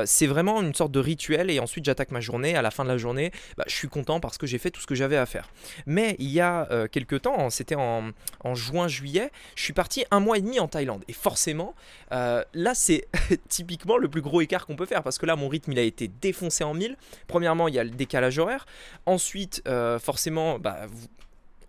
c'est 0.06 0.28
vraiment 0.28 0.62
une 0.62 0.74
sorte 0.74 0.92
de 0.92 1.00
rituel 1.00 1.50
et 1.50 1.60
ensuite 1.60 1.86
j'attaque 1.86 2.12
ma 2.12 2.22
journée. 2.22 2.56
À 2.56 2.62
la 2.62 2.72
fin 2.72 2.84
de 2.84 2.90
la 2.90 2.98
journée, 2.98 3.32
bah, 3.58 3.64
je 3.68 3.76
suis 3.76 3.88
content 3.88 4.20
parce 4.20 4.38
que 4.38 4.48
j'ai 4.48 4.58
fait 4.58 4.72
tout 4.72 4.82
ce 4.82 4.88
que 4.88 4.96
j'avais 4.96 5.18
à 5.18 5.26
faire. 5.26 5.50
Mais 5.86 6.16
il 6.20 6.30
y 6.30 6.42
a 6.42 6.68
quelques 6.92 7.22
temps, 7.22 7.50
c'était 7.50 7.76
en, 7.76 8.12
en 8.44 8.56
juin-juillet, 8.56 9.32
je 9.56 9.64
suis 9.64 9.74
parti 9.74 10.06
un 10.12 10.20
mois 10.20 10.38
et 10.38 10.42
demi 10.42 10.60
en 10.60 10.68
Thaïlande. 10.68 11.04
Et 11.08 11.14
forcément, 11.14 11.76
là 12.12 12.74
c'est 12.74 13.08
typiquement 13.50 13.98
le 13.98 14.08
plus 14.08 14.22
gros 14.22 14.42
écart 14.42 14.66
qu'on 14.66 14.76
peut 14.76 14.86
faire 14.86 15.04
parce 15.04 15.18
que 15.18 15.26
là 15.26 15.36
mon 15.36 15.48
rythme 15.48 15.72
il 15.72 15.80
a 15.80 15.84
été 15.84 16.05
défoncé 16.08 16.64
en 16.64 16.74
mille. 16.74 16.98
Premièrement, 17.28 17.68
il 17.68 17.76
y 17.76 17.80
a 17.80 17.84
le 17.84 17.90
décalage 17.90 18.40
horaire. 18.40 18.66
Ensuite, 19.06 19.62
euh, 19.68 20.00
forcément, 20.00 20.60
bah, 20.60 20.88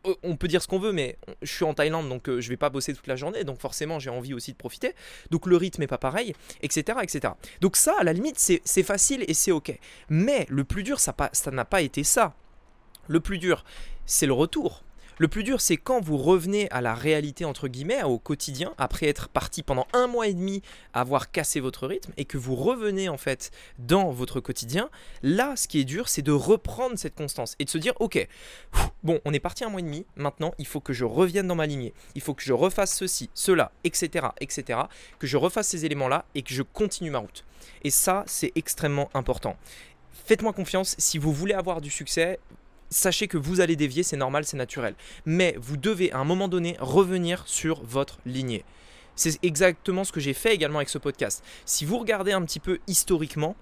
euh, 0.06 0.14
on 0.22 0.36
peut 0.36 0.48
dire 0.48 0.62
ce 0.62 0.68
qu'on 0.68 0.78
veut, 0.78 0.92
mais 0.92 1.18
je 1.42 1.52
suis 1.52 1.64
en 1.64 1.74
Thaïlande, 1.74 2.08
donc 2.08 2.28
euh, 2.28 2.40
je 2.40 2.48
vais 2.48 2.56
pas 2.56 2.70
bosser 2.70 2.94
toute 2.94 3.06
la 3.06 3.16
journée, 3.16 3.44
donc 3.44 3.60
forcément 3.60 3.98
j'ai 3.98 4.10
envie 4.10 4.34
aussi 4.34 4.52
de 4.52 4.56
profiter. 4.56 4.94
Donc 5.30 5.46
le 5.46 5.56
rythme 5.56 5.82
est 5.82 5.88
pas 5.88 5.98
pareil, 5.98 6.34
etc., 6.62 6.98
etc. 7.02 7.34
Donc 7.60 7.76
ça, 7.76 7.94
à 7.98 8.04
la 8.04 8.12
limite, 8.12 8.38
c'est 8.38 8.82
facile 8.82 9.24
et 9.28 9.34
c'est 9.34 9.52
ok. 9.52 9.76
Mais 10.08 10.46
le 10.48 10.64
plus 10.64 10.82
dur, 10.82 11.00
ça 11.00 11.14
n'a 11.52 11.64
pas 11.64 11.82
été 11.82 12.04
ça. 12.04 12.34
Le 13.08 13.20
plus 13.20 13.38
dur, 13.38 13.64
c'est 14.04 14.26
le 14.26 14.32
retour. 14.32 14.82
Le 15.18 15.28
plus 15.28 15.44
dur, 15.44 15.62
c'est 15.62 15.78
quand 15.78 16.02
vous 16.02 16.18
revenez 16.18 16.70
à 16.70 16.82
la 16.82 16.94
réalité, 16.94 17.46
entre 17.46 17.68
guillemets, 17.68 18.02
au 18.02 18.18
quotidien, 18.18 18.74
après 18.76 19.06
être 19.06 19.30
parti 19.30 19.62
pendant 19.62 19.86
un 19.94 20.06
mois 20.08 20.26
et 20.28 20.34
demi 20.34 20.60
avoir 20.92 21.30
cassé 21.30 21.58
votre 21.58 21.86
rythme, 21.86 22.12
et 22.18 22.26
que 22.26 22.36
vous 22.36 22.54
revenez 22.54 23.08
en 23.08 23.16
fait 23.16 23.50
dans 23.78 24.10
votre 24.10 24.40
quotidien. 24.40 24.90
Là, 25.22 25.56
ce 25.56 25.68
qui 25.68 25.80
est 25.80 25.84
dur, 25.84 26.10
c'est 26.10 26.20
de 26.20 26.32
reprendre 26.32 26.98
cette 26.98 27.14
constance 27.14 27.56
et 27.58 27.64
de 27.64 27.70
se 27.70 27.78
dire, 27.78 27.94
ok, 27.98 28.28
bon, 29.04 29.18
on 29.24 29.32
est 29.32 29.40
parti 29.40 29.64
un 29.64 29.70
mois 29.70 29.80
et 29.80 29.84
demi, 29.84 30.04
maintenant, 30.16 30.52
il 30.58 30.66
faut 30.66 30.80
que 30.80 30.92
je 30.92 31.06
revienne 31.06 31.46
dans 31.46 31.54
ma 31.54 31.66
lignée. 31.66 31.94
Il 32.14 32.20
faut 32.20 32.34
que 32.34 32.42
je 32.42 32.52
refasse 32.52 32.94
ceci, 32.94 33.30
cela, 33.32 33.72
etc., 33.84 34.26
etc., 34.42 34.80
que 35.18 35.26
je 35.26 35.38
refasse 35.38 35.68
ces 35.68 35.86
éléments-là 35.86 36.26
et 36.34 36.42
que 36.42 36.52
je 36.52 36.62
continue 36.62 37.10
ma 37.10 37.20
route. 37.20 37.46
Et 37.84 37.90
ça, 37.90 38.22
c'est 38.26 38.52
extrêmement 38.54 39.08
important. 39.14 39.56
Faites-moi 40.26 40.52
confiance, 40.52 40.94
si 40.98 41.16
vous 41.16 41.32
voulez 41.32 41.54
avoir 41.54 41.80
du 41.80 41.90
succès, 41.90 42.38
sachez 42.90 43.28
que 43.28 43.36
vous 43.36 43.60
allez 43.60 43.76
dévier, 43.76 44.02
c'est 44.02 44.16
normal, 44.16 44.44
c'est 44.44 44.56
naturel. 44.56 44.94
Mais 45.24 45.56
vous 45.58 45.76
devez 45.76 46.12
à 46.12 46.18
un 46.18 46.24
moment 46.24 46.48
donné 46.48 46.76
revenir 46.80 47.44
sur 47.46 47.82
votre 47.84 48.18
lignée. 48.26 48.64
C'est 49.14 49.42
exactement 49.42 50.04
ce 50.04 50.12
que 50.12 50.20
j'ai 50.20 50.34
fait 50.34 50.54
également 50.54 50.78
avec 50.78 50.90
ce 50.90 50.98
podcast. 50.98 51.42
Si 51.64 51.84
vous 51.84 51.98
regardez 51.98 52.32
un 52.32 52.42
petit 52.42 52.60
peu 52.60 52.78
historiquement, 52.86 53.56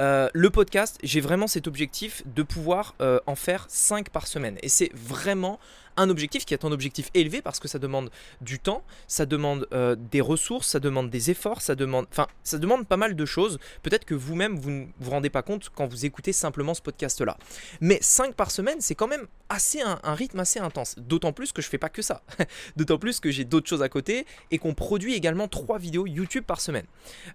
euh, 0.00 0.28
le 0.32 0.50
podcast, 0.50 0.98
j'ai 1.02 1.20
vraiment 1.20 1.46
cet 1.46 1.66
objectif 1.66 2.22
de 2.26 2.42
pouvoir 2.42 2.94
euh, 3.00 3.20
en 3.26 3.36
faire 3.36 3.66
5 3.68 4.10
par 4.10 4.26
semaine. 4.26 4.58
Et 4.62 4.68
c'est 4.68 4.90
vraiment 4.94 5.58
un 6.00 6.10
objectif 6.10 6.44
qui 6.44 6.54
est 6.54 6.64
un 6.64 6.72
objectif 6.72 7.10
élevé 7.14 7.42
parce 7.42 7.60
que 7.60 7.68
ça 7.68 7.78
demande 7.78 8.10
du 8.40 8.58
temps, 8.58 8.82
ça 9.06 9.26
demande 9.26 9.66
euh, 9.72 9.96
des 9.96 10.20
ressources, 10.20 10.68
ça 10.68 10.80
demande 10.80 11.10
des 11.10 11.30
efforts, 11.30 11.60
ça 11.62 11.74
demande, 11.74 12.06
enfin, 12.10 12.26
ça 12.42 12.58
demande 12.58 12.86
pas 12.86 12.96
mal 12.96 13.14
de 13.14 13.24
choses. 13.26 13.58
Peut-être 13.82 14.04
que 14.04 14.14
vous-même 14.14 14.58
vous 14.58 14.70
ne 14.70 14.86
vous 14.98 15.10
rendez 15.10 15.30
pas 15.30 15.42
compte 15.42 15.70
quand 15.74 15.86
vous 15.86 16.06
écoutez 16.06 16.32
simplement 16.32 16.74
ce 16.74 16.82
podcast-là. 16.82 17.36
Mais 17.80 17.98
5 18.00 18.34
par 18.34 18.50
semaine, 18.50 18.80
c'est 18.80 18.94
quand 18.94 19.08
même 19.08 19.26
assez 19.48 19.80
un, 19.80 19.98
rythme 20.14 20.40
assez 20.40 20.60
intense. 20.60 20.96
D'autant 20.98 21.32
plus 21.32 21.52
que 21.52 21.60
je 21.60 21.68
fais 21.68 21.78
pas 21.78 21.88
que 21.88 22.02
ça. 22.02 22.22
D'autant 22.76 22.98
plus 22.98 23.20
que 23.20 23.30
j'ai 23.30 23.44
d'autres 23.44 23.68
choses 23.68 23.82
à 23.82 23.88
côté 23.88 24.26
et 24.50 24.58
qu'on 24.58 24.74
produit 24.74 25.14
également 25.14 25.48
3 25.48 25.78
vidéos 25.78 26.06
YouTube 26.06 26.44
par 26.44 26.60
semaine. 26.60 26.86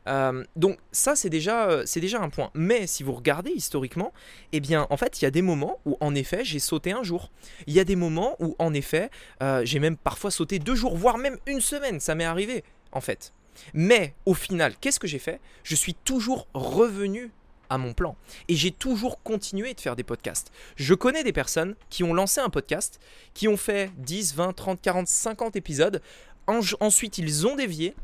Euh, 0.08 0.44
donc 0.56 0.80
ça, 0.92 1.16
c'est 1.16 1.30
déjà, 1.30 1.86
c'est 1.86 2.00
déjà 2.00 2.22
un 2.22 2.30
point. 2.30 2.52
Mais 2.54 2.88
si 2.88 3.04
vous 3.04 3.14
regardez 3.14 3.52
historiquement, 3.52 4.14
eh 4.54 4.60
bien, 4.60 4.88
en 4.90 4.98
fait, 4.98 5.22
il 5.22 5.26
y 5.26 5.28
a 5.28 5.32
des 5.32 5.42
moments 5.42 5.80
où, 5.86 5.98
en 6.00 6.16
effet, 6.16 6.44
j'ai 6.44 6.60
sauté 6.60 6.92
un 6.92 7.04
jour. 7.04 7.32
Il 7.68 7.74
y 7.74 7.80
a 7.80 7.84
des 7.84 7.96
moments 7.96 8.36
où, 8.40 8.55
en 8.60 8.74
effet, 8.74 9.10
euh, 9.42 9.62
j'ai 9.66 9.80
même 9.80 9.98
parfois 9.98 10.32
sauté 10.32 10.60
deux 10.60 10.76
jours, 10.76 10.96
voire 10.96 11.18
même 11.18 11.38
une 11.46 11.62
semaine. 11.62 12.00
Ça 12.00 12.16
m'est 12.16 12.26
arrivé, 12.26 12.64
en 12.92 13.02
fait. 13.02 13.34
Mais 13.74 14.14
au 14.26 14.34
final, 14.34 14.76
qu'est-ce 14.80 15.00
que 15.00 15.08
j'ai 15.08 15.20
fait? 15.20 15.40
Je 15.64 15.76
suis 15.76 15.94
toujours 15.94 16.48
revenu 16.54 17.32
à 17.70 17.78
mon 17.78 17.94
plan. 17.94 18.16
Et 18.48 18.56
j'ai 18.56 18.72
toujours 18.72 19.22
continué 19.24 19.74
de 19.74 19.82
faire 19.82 19.96
des 19.96 20.04
podcasts. 20.04 20.52
Je 20.76 20.94
connais 20.94 21.24
des 21.24 21.34
personnes 21.34 21.76
qui 21.90 22.04
ont 22.04 22.14
lancé 22.14 22.42
un 22.42 22.50
podcast, 22.50 23.00
qui 23.34 23.48
ont 23.48 23.58
fait 23.58 23.92
10, 23.98 24.36
20, 24.36 24.54
30, 24.54 24.82
40, 24.82 25.08
50 25.08 25.56
épisodes. 25.56 26.02
ensuite, 26.48 27.18
ils 27.18 27.48
ont 27.48 27.56
dévié 27.56 27.96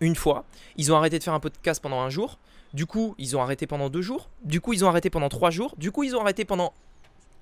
une 0.00 0.16
fois. 0.16 0.44
Ils 0.76 0.92
ont 0.92 0.96
arrêté 0.96 1.18
de 1.18 1.24
faire 1.24 1.34
un 1.34 1.40
podcast 1.40 1.82
pendant 1.82 2.00
un 2.00 2.10
jour. 2.10 2.38
Du 2.74 2.86
coup, 2.86 3.14
ils 3.18 3.36
ont 3.36 3.42
arrêté 3.42 3.66
pendant 3.66 3.88
deux 3.88 4.02
jours. 4.02 4.28
Du 4.44 4.60
coup, 4.60 4.72
ils 4.72 4.84
ont 4.84 4.88
arrêté 4.88 5.10
pendant 5.10 5.28
trois 5.28 5.50
jours. 5.50 5.74
Du 5.78 5.90
coup, 5.90 6.04
ils 6.04 6.14
ont 6.14 6.20
arrêté 6.20 6.44
pendant 6.44 6.72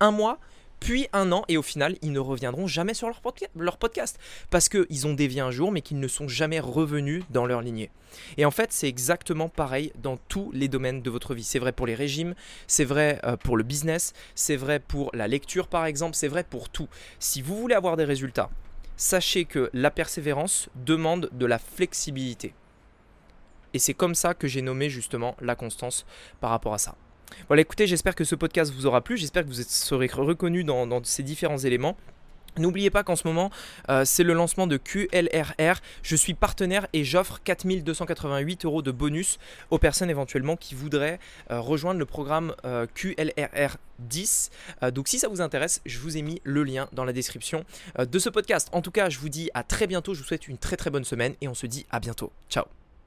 un 0.00 0.10
mois 0.10 0.38
puis 0.80 1.08
un 1.12 1.32
an, 1.32 1.44
et 1.48 1.56
au 1.56 1.62
final, 1.62 1.96
ils 2.02 2.12
ne 2.12 2.18
reviendront 2.18 2.66
jamais 2.66 2.94
sur 2.94 3.08
leur, 3.08 3.20
podcast, 3.78 4.18
parce 4.50 4.68
qu'ils 4.68 5.06
ont 5.06 5.14
dévié 5.14 5.40
un 5.40 5.50
jour, 5.50 5.72
mais 5.72 5.80
qu'ils 5.80 6.00
ne 6.00 6.08
sont 6.08 6.28
jamais 6.28 6.60
revenus 6.60 7.24
dans 7.30 7.46
leur 7.46 7.62
lignée. 7.62 7.90
Et 8.36 8.44
en 8.44 8.50
fait, 8.50 8.72
c'est 8.72 8.88
exactement 8.88 9.48
pareil 9.48 9.92
dans 9.96 10.16
tous 10.16 10.50
les 10.52 10.68
domaines 10.68 11.02
de 11.02 11.10
votre 11.10 11.34
vie. 11.34 11.44
C'est 11.44 11.58
vrai 11.58 11.72
pour 11.72 11.86
les 11.86 11.94
régimes, 11.94 12.34
c'est 12.66 12.84
vrai 12.84 13.20
euh, 13.24 13.36
pour 13.36 13.56
le 13.56 13.62
business, 13.62 14.12
c'est 14.34 14.56
vrai 14.56 14.80
pour 14.80 15.10
la 15.12 15.28
lecture 15.28 15.68
par 15.68 15.86
exemple, 15.86 16.14
c'est 16.14 16.28
vrai 16.28 16.44
pour 16.44 16.68
tout. 16.68 16.88
Si 17.18 17.42
vous 17.42 17.56
voulez 17.56 17.74
avoir 17.74 17.96
des 17.96 18.04
résultats, 18.04 18.50
sachez 18.96 19.44
que 19.44 19.70
la 19.72 19.90
persévérance 19.90 20.68
demande 20.74 21.28
de 21.32 21.46
la 21.46 21.58
flexibilité. 21.58 22.54
Et 23.74 23.78
c'est 23.78 23.94
comme 23.94 24.14
ça 24.14 24.34
que 24.34 24.48
j'ai 24.48 24.62
nommé 24.62 24.88
justement 24.88 25.36
la 25.40 25.54
constance 25.54 26.06
par 26.40 26.50
rapport 26.50 26.74
à 26.74 26.78
ça. 26.78 26.96
Voilà, 27.48 27.62
écoutez, 27.62 27.86
j'espère 27.86 28.14
que 28.14 28.24
ce 28.24 28.34
podcast 28.34 28.72
vous 28.72 28.86
aura 28.86 29.00
plu, 29.00 29.16
j'espère 29.16 29.44
que 29.44 29.48
vous 29.48 29.62
serez 29.62 30.08
reconnu 30.12 30.64
dans, 30.64 31.02
ces 31.04 31.22
différents 31.22 31.58
éléments. 31.58 31.96
N'oubliez 32.58 32.88
pas 32.88 33.04
qu'en 33.04 33.16
ce 33.16 33.28
moment, 33.28 33.50
euh, 33.90 34.06
c'est 34.06 34.22
le 34.22 34.32
lancement 34.32 34.66
de 34.66 34.78
QLRR. 34.78 35.80
Je 36.02 36.16
suis 36.16 36.32
partenaire 36.32 36.86
et 36.94 37.04
j'offre 37.04 37.38
4288 37.44 38.64
euros 38.64 38.80
de 38.80 38.90
bonus 38.90 39.38
aux 39.70 39.78
personnes 39.78 40.08
éventuellement 40.08 40.56
qui 40.56 40.74
voudraient 40.74 41.20
euh, 41.50 41.60
rejoindre 41.60 41.98
le 41.98 42.06
programme 42.06 42.54
euh, 42.64 42.86
QLRR 42.94 43.76
10. 43.98 44.50
donc 44.92 45.08
si 45.08 45.18
ça 45.18 45.28
vous 45.28 45.40
intéresse, 45.42 45.82
je 45.84 45.98
vous 45.98 46.16
ai 46.16 46.22
mis 46.22 46.40
le 46.44 46.64
lien 46.64 46.88
dans 46.92 47.04
la 47.04 47.12
description 47.12 47.64
de 47.98 48.18
ce 48.18 48.28
podcast. 48.28 48.68
En 48.72 48.82
tout 48.82 48.90
cas, 48.90 49.10
je 49.10 49.18
vous 49.18 49.28
dis 49.28 49.50
à 49.54 49.62
très 49.62 49.86
bientôt. 49.86 50.14
Je 50.14 50.20
vous 50.20 50.26
souhaite 50.26 50.48
une 50.48 50.58
très 50.58 50.76
très 50.76 50.90
bonne 50.90 51.04
semaine 51.04 51.34
et 51.40 51.48
on 51.48 51.54
se 51.54 51.66
dit 51.66 51.86
à 51.90 52.00
bientôt. 52.00 52.32
Ciao 52.48 52.85